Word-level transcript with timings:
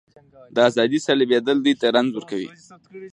د 0.55 0.57
ازادۍ 0.69 0.99
سلبېدل 1.07 1.57
دوی 1.65 1.73
ته 1.81 1.87
رنځ 1.95 2.11
ورکوي. 2.13 2.49